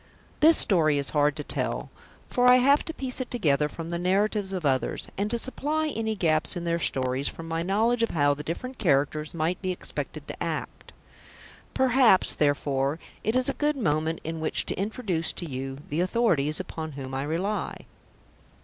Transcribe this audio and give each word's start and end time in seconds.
This 0.39 0.57
story 0.57 0.97
is 0.97 1.09
hard 1.09 1.35
to 1.35 1.43
tell, 1.43 1.91
for 2.27 2.47
I 2.47 2.55
have 2.55 2.83
to 2.85 2.91
piece 2.91 3.21
it 3.21 3.29
together 3.29 3.69
from 3.69 3.91
the 3.91 3.99
narratives 3.99 4.51
of 4.51 4.65
others, 4.65 5.07
and 5.15 5.29
to 5.29 5.37
supply 5.37 5.89
any 5.89 6.15
gaps 6.15 6.55
in 6.55 6.63
their 6.63 6.79
stories 6.79 7.27
from 7.27 7.47
my 7.47 7.61
knowledge 7.61 8.01
of 8.01 8.09
how 8.09 8.33
the 8.33 8.41
different 8.41 8.79
characters 8.79 9.35
might 9.35 9.61
be 9.61 9.71
expected 9.71 10.27
to 10.27 10.43
act. 10.43 10.91
Perhaps, 11.75 12.33
therefore, 12.33 12.97
it 13.23 13.35
is 13.35 13.47
a 13.47 13.53
good 13.53 13.77
moment 13.77 14.21
in 14.23 14.39
which 14.39 14.65
to 14.65 14.73
introduce 14.75 15.31
to 15.33 15.45
you 15.47 15.77
the 15.89 16.01
authorities 16.01 16.59
upon 16.59 16.93
whom 16.93 17.13
I 17.13 17.21
rely. 17.21 17.85